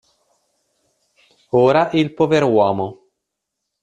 Ora 1.51 1.91
il 1.93 2.15
poveruomo. 2.15 3.05